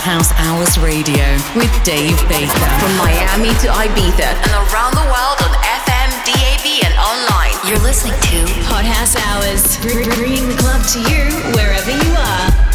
[0.00, 1.24] House Hours Radio
[1.56, 2.68] with Dave Baker.
[2.80, 7.54] From Miami to Ibiza and around the world on FM, DAB, and online.
[7.66, 12.67] You're listening to Hot House Hours, bringing the club to you wherever you are.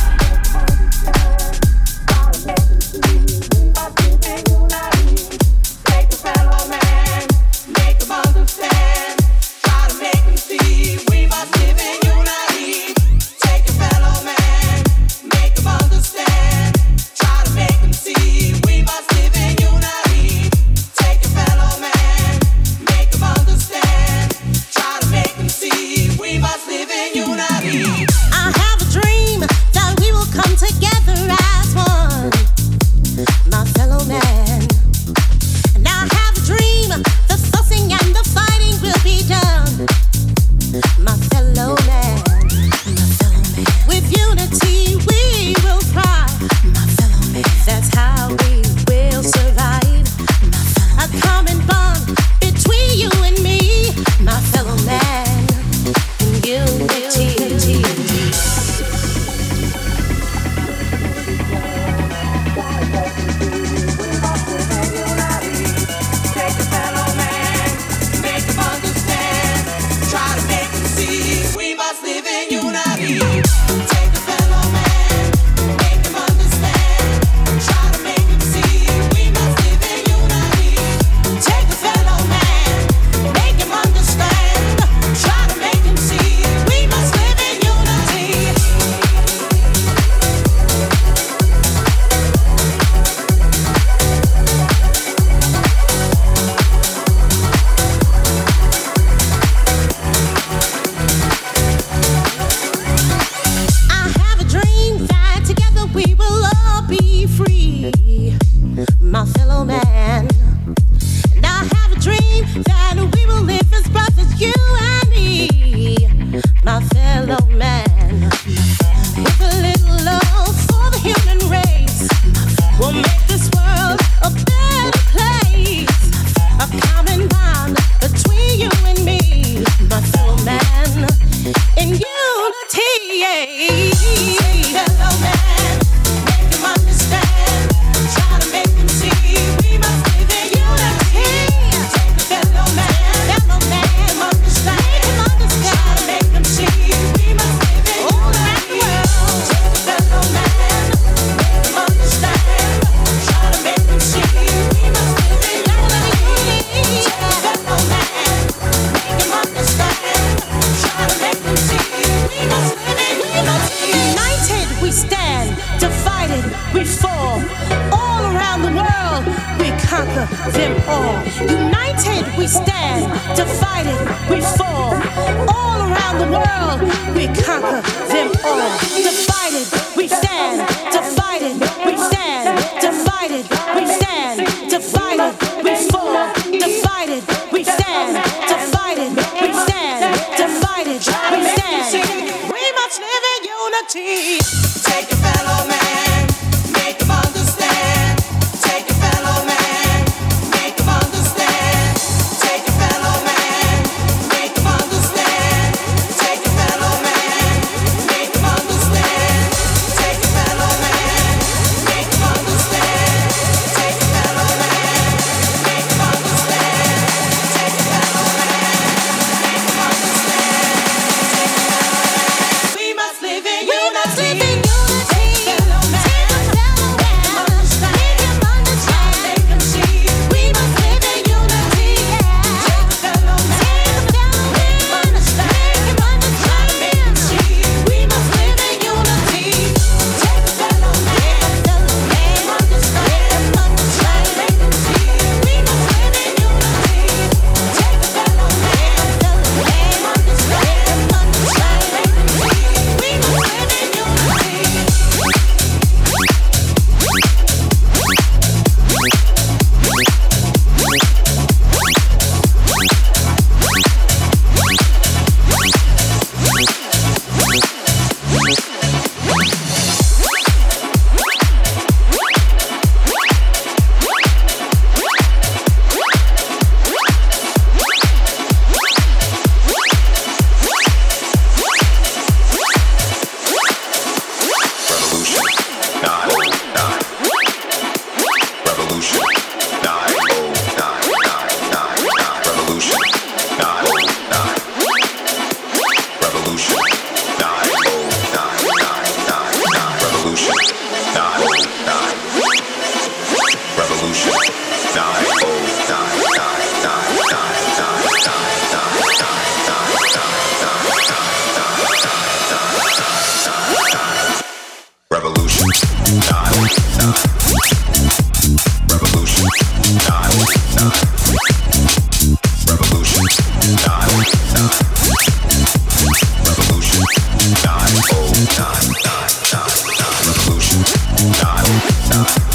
[331.65, 332.52] Thank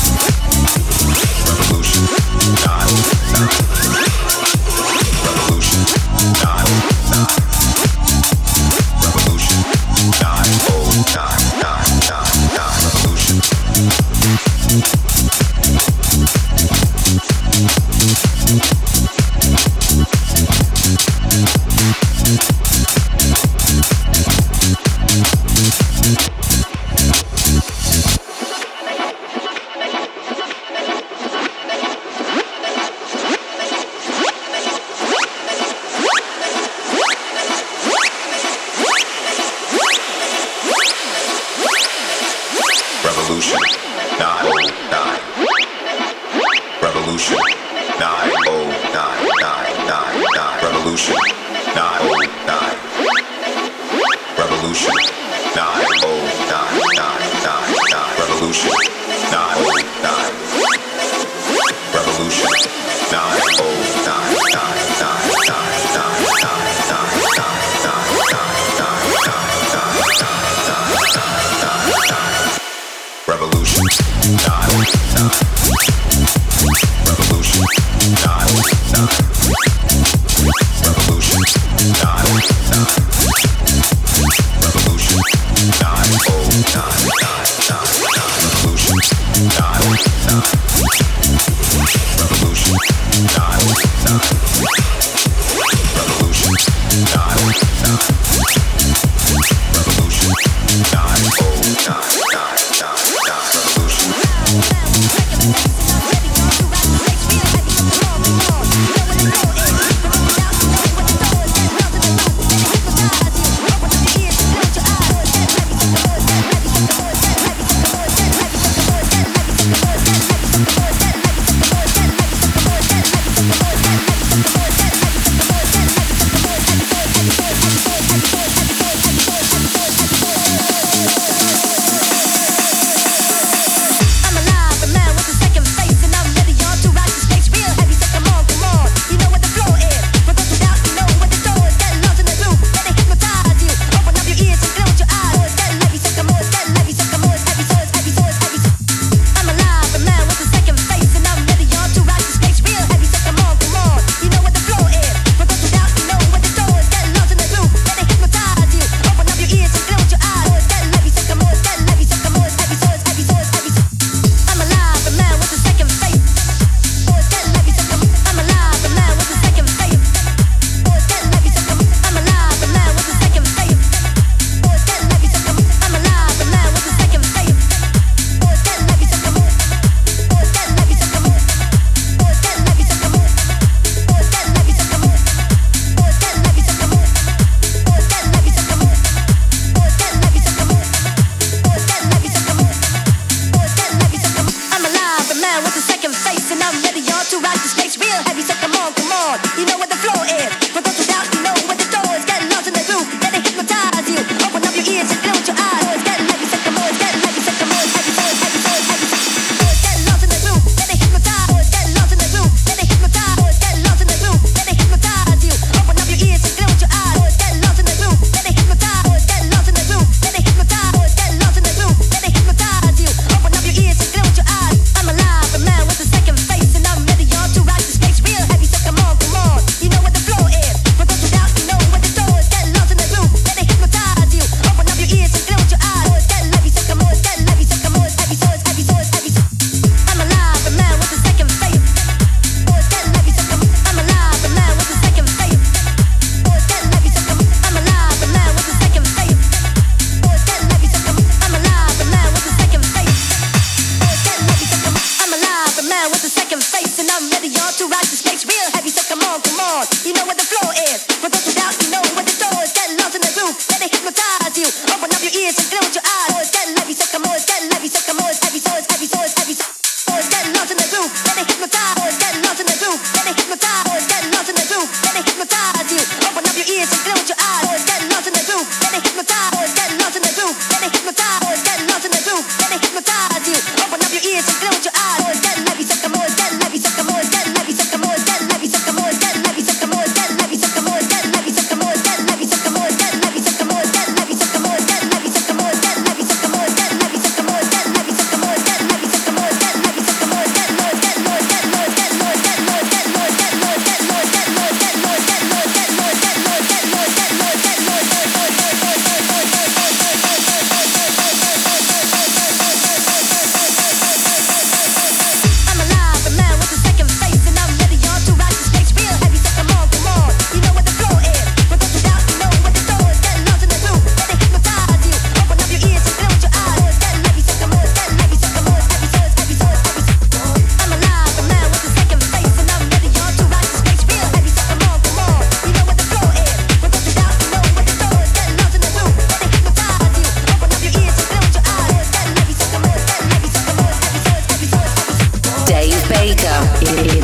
[346.88, 347.17] Thank you.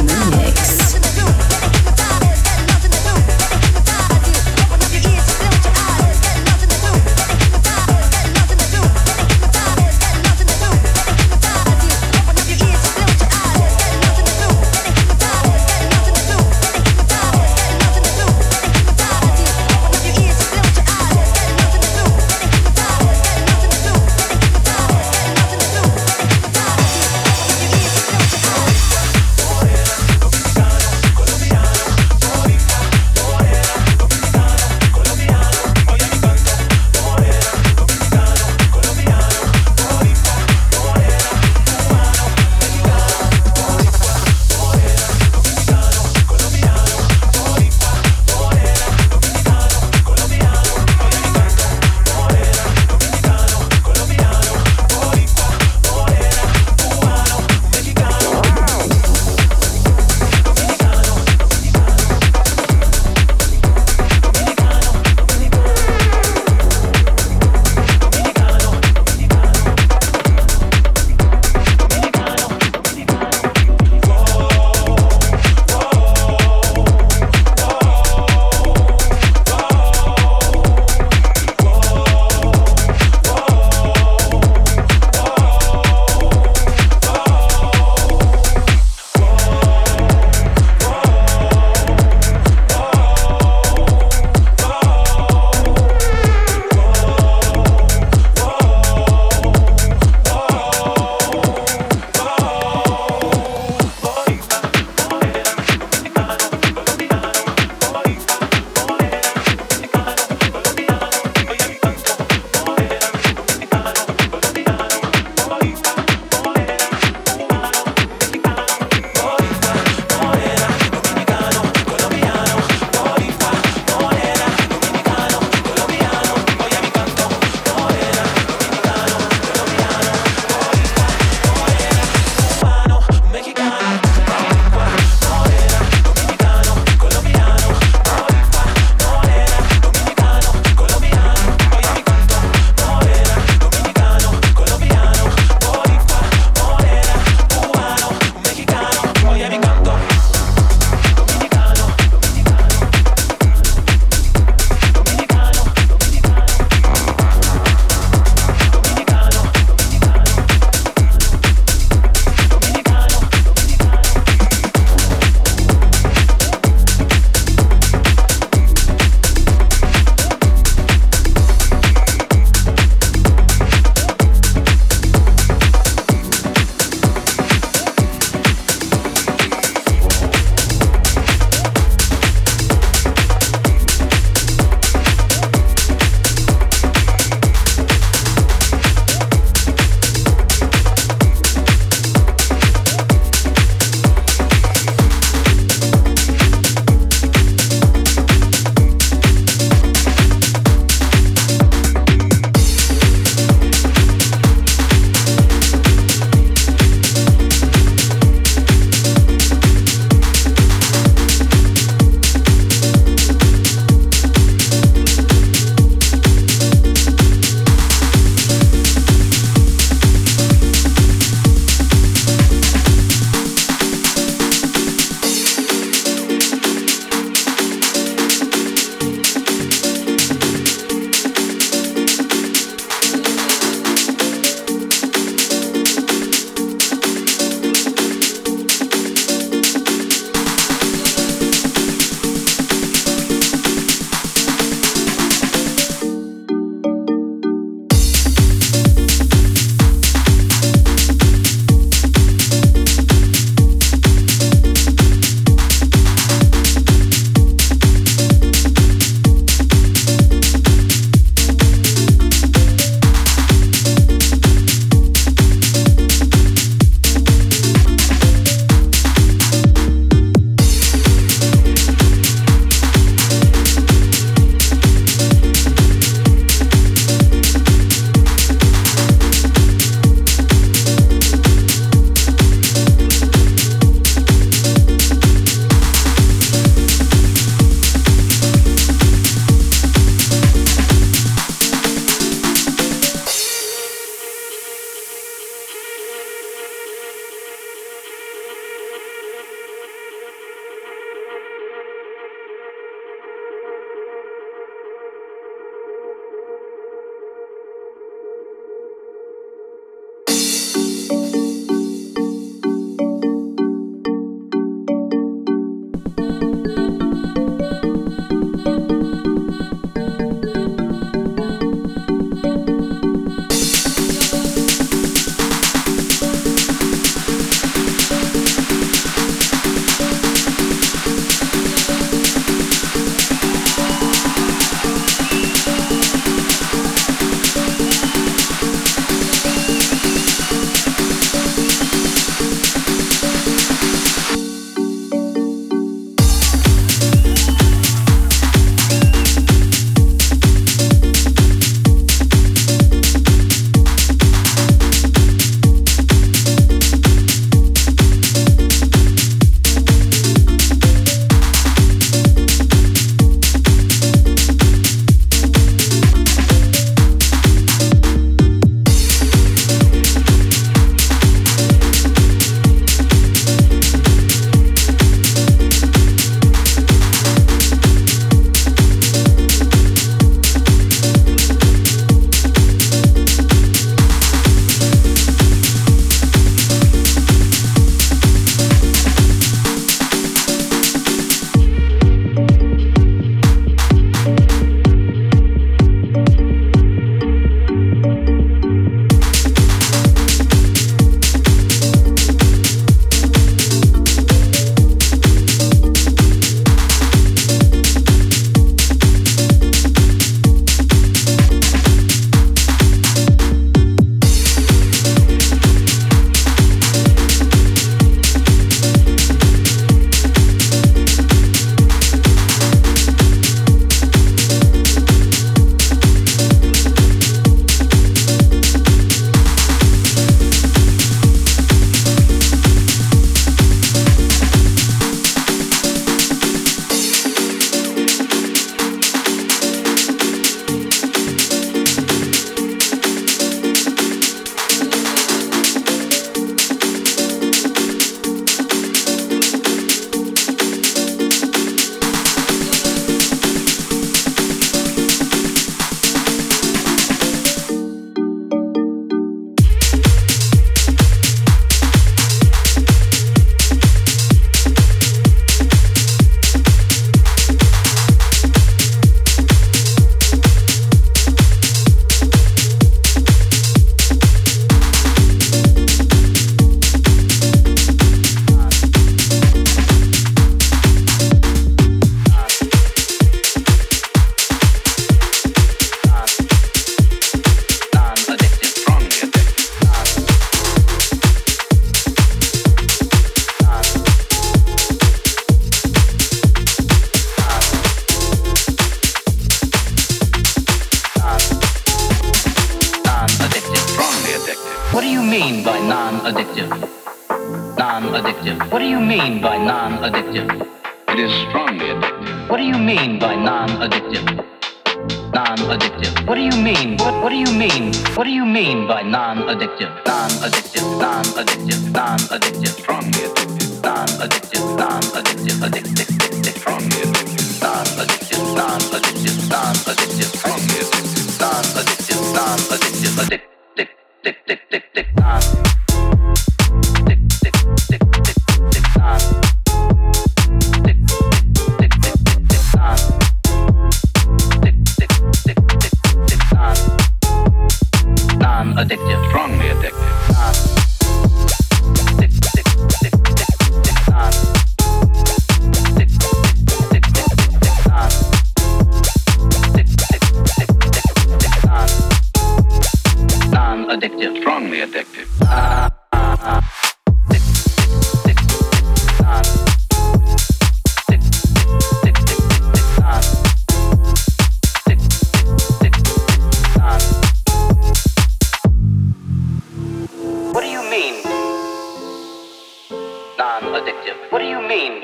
[584.54, 585.00] You mean?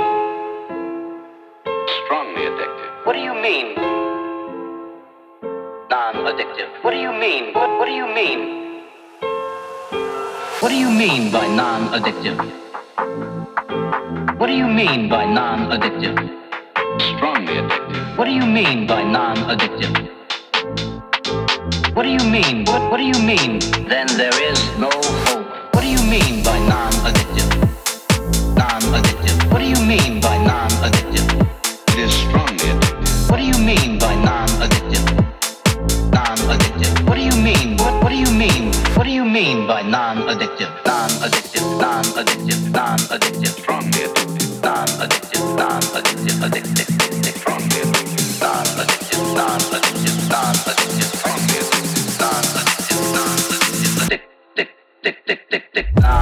[2.05, 2.91] Strongly addictive.
[3.05, 3.75] What do you mean?
[5.91, 6.71] Non-addictive.
[6.85, 7.53] What do you mean?
[7.53, 8.41] What, what do you mean?
[10.61, 12.39] What do you mean by non-addictive?
[14.39, 16.17] What do you mean by non-addictive?
[17.11, 18.19] Strongly addictive.
[18.19, 19.93] What do you mean by non-addictive?
[21.97, 22.65] What do you mean?
[22.67, 23.59] What, what do you mean?
[23.89, 24.91] Then there is no
[25.27, 25.75] hope.
[25.75, 27.60] What do you mean by non-addictive?
[28.61, 29.51] Non-addictive.
[29.51, 31.29] What do you mean by non-addictive?
[31.93, 33.31] It is strongly addictive.
[33.31, 35.05] What do you mean by non-addictive?
[36.13, 36.93] Non-addictive.
[37.09, 37.79] What do you mean?
[37.79, 38.71] What What do you mean?
[38.97, 40.73] What do you mean by non-addictive?
[40.85, 41.65] Non-addictive.
[41.81, 42.61] Non-addictive.
[42.77, 43.55] Non-addictive.
[43.63, 44.53] Strongly addictive.
[44.63, 45.45] Non-addictive.
[45.57, 46.37] Non-addictive.
[46.45, 46.89] Addictive.
[47.41, 48.29] Strongly addictive.
[48.45, 49.23] Non-addictive.
[49.41, 50.19] Non-addictive.
[50.35, 51.11] Non-addictive.
[51.17, 52.07] Strongly addictive.
[52.21, 53.01] Non-addictive.
[53.17, 53.95] Non-addictive.
[54.05, 54.25] Addict.
[54.57, 54.69] Dick.
[55.03, 55.17] Dick.
[55.25, 56.20] Dick.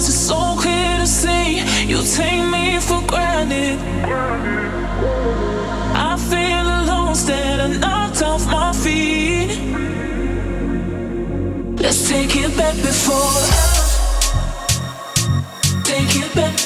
[0.00, 3.78] Cause it's so clear to see you take me for granted.
[5.94, 9.50] I feel alone, that I knocked off my feet.
[11.82, 13.42] Let's take it back before.
[15.84, 16.56] Take it back.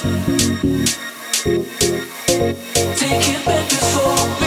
[2.97, 4.44] Take it back before.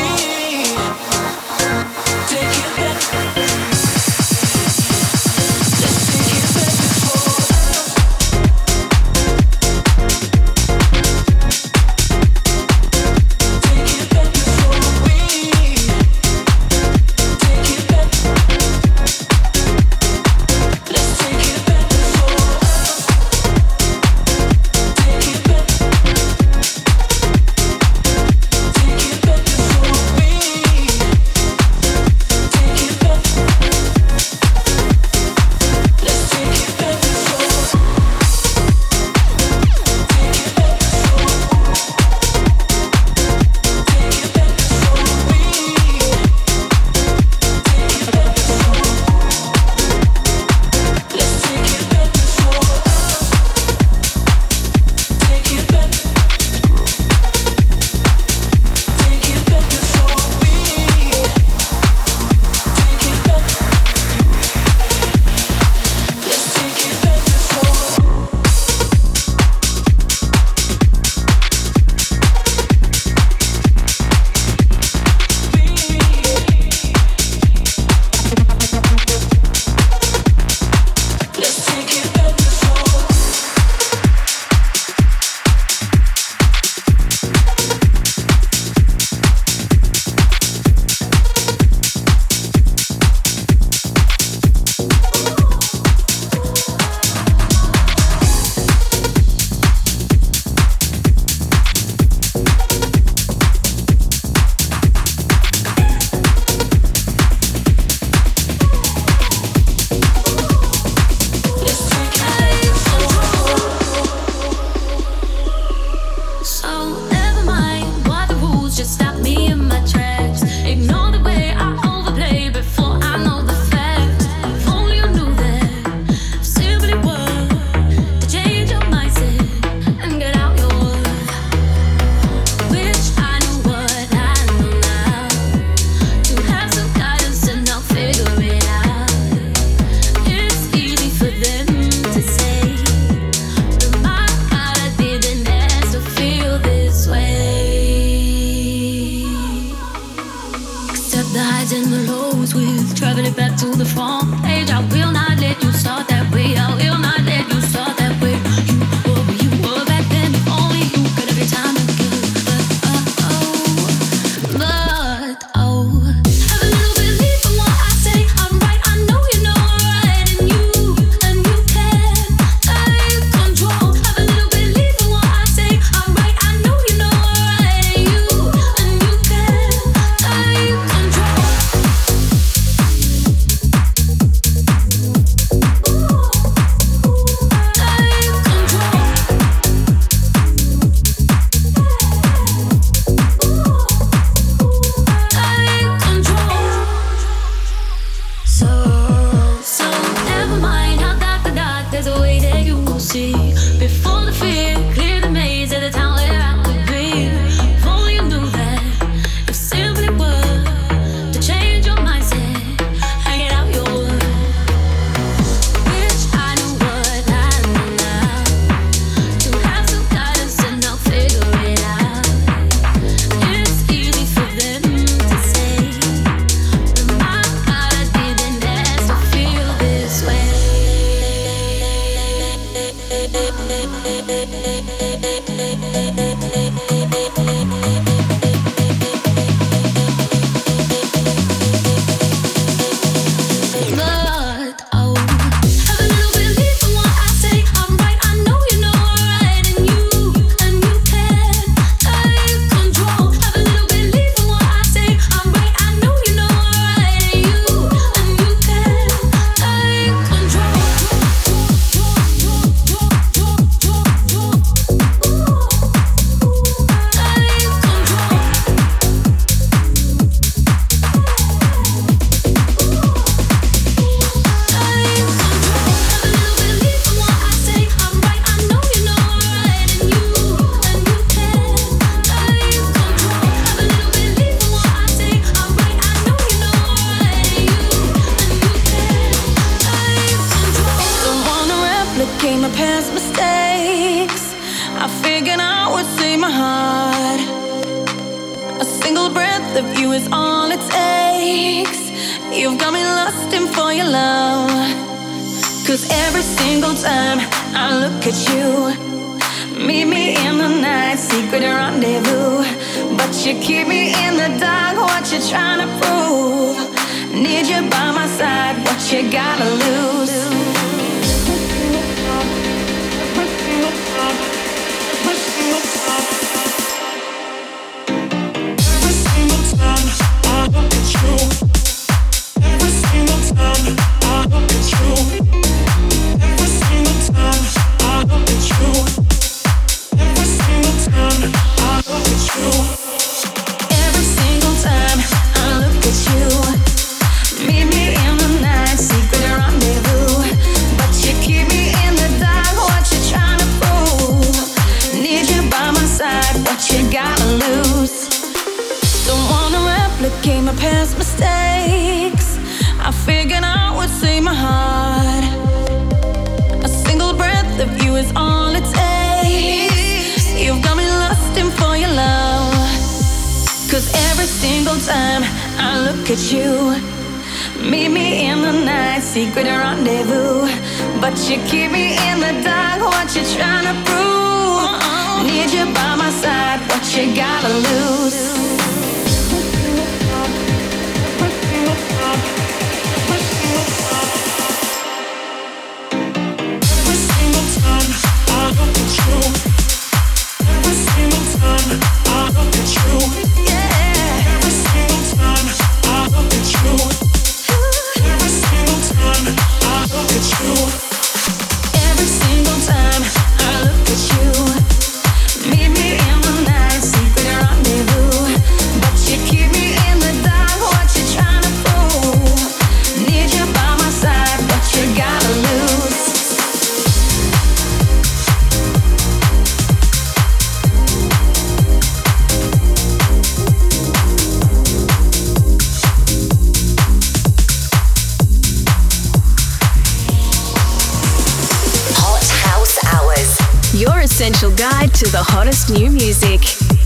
[443.94, 446.97] Your essential guide to the hottest new music.